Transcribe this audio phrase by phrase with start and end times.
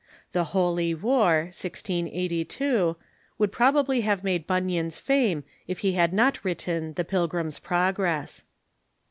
[0.33, 2.95] "The Holy War" (1G82)
[3.37, 8.41] would probably have made Bunyan's fame if he had not written the" Pilgrim's Progress."